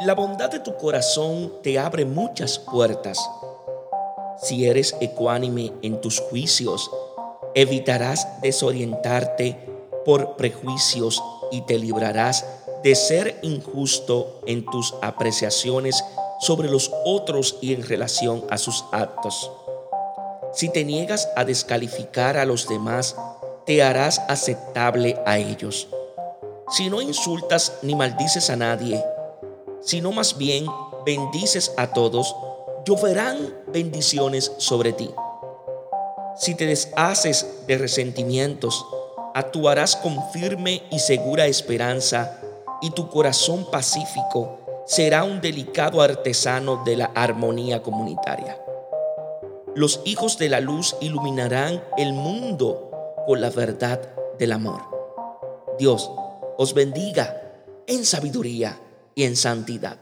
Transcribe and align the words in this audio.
La 0.00 0.14
bondad 0.14 0.48
de 0.48 0.60
tu 0.60 0.76
corazón 0.76 1.54
te 1.60 1.76
abre 1.76 2.04
muchas 2.04 2.60
puertas. 2.60 3.18
Si 4.40 4.68
eres 4.68 4.94
ecuánime 5.00 5.72
en 5.82 6.00
tus 6.00 6.20
juicios, 6.20 6.88
evitarás 7.56 8.40
desorientarte 8.40 9.58
por 10.04 10.36
prejuicios 10.36 11.20
y 11.50 11.62
te 11.62 11.80
librarás 11.80 12.46
de 12.84 12.94
ser 12.94 13.40
injusto 13.42 14.40
en 14.46 14.64
tus 14.66 14.94
apreciaciones 15.02 16.04
sobre 16.38 16.70
los 16.70 16.92
otros 17.04 17.56
y 17.60 17.74
en 17.74 17.82
relación 17.82 18.44
a 18.50 18.58
sus 18.58 18.84
actos. 18.92 19.50
Si 20.52 20.68
te 20.68 20.84
niegas 20.84 21.28
a 21.34 21.44
descalificar 21.44 22.36
a 22.36 22.44
los 22.44 22.68
demás, 22.68 23.16
te 23.66 23.82
harás 23.82 24.20
aceptable 24.28 25.20
a 25.26 25.38
ellos. 25.38 25.88
Si 26.70 26.88
no 26.88 27.02
insultas 27.02 27.78
ni 27.82 27.96
maldices 27.96 28.48
a 28.48 28.56
nadie, 28.56 29.02
sino 29.88 30.12
más 30.12 30.36
bien 30.36 30.66
bendices 31.06 31.72
a 31.78 31.94
todos, 31.94 32.36
lloverán 32.84 33.54
bendiciones 33.68 34.52
sobre 34.58 34.92
ti. 34.92 35.08
Si 36.36 36.54
te 36.54 36.66
deshaces 36.66 37.64
de 37.66 37.78
resentimientos, 37.78 38.84
actuarás 39.34 39.96
con 39.96 40.30
firme 40.30 40.82
y 40.90 40.98
segura 40.98 41.46
esperanza 41.46 42.38
y 42.82 42.90
tu 42.90 43.08
corazón 43.08 43.70
pacífico 43.70 44.58
será 44.84 45.24
un 45.24 45.40
delicado 45.40 46.02
artesano 46.02 46.84
de 46.84 46.96
la 46.96 47.06
armonía 47.14 47.82
comunitaria. 47.82 48.60
Los 49.74 50.02
hijos 50.04 50.36
de 50.36 50.50
la 50.50 50.60
luz 50.60 50.96
iluminarán 51.00 51.82
el 51.96 52.12
mundo 52.12 52.90
con 53.26 53.40
la 53.40 53.48
verdad 53.48 54.02
del 54.38 54.52
amor. 54.52 54.82
Dios 55.78 56.10
os 56.58 56.74
bendiga 56.74 57.40
en 57.86 58.04
sabiduría 58.04 58.78
y 59.18 59.24
en 59.24 59.34
santidad. 59.34 59.98